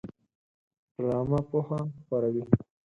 ډرامه 0.95 1.39
پوهه 1.49 1.79
خپروي 1.99 2.43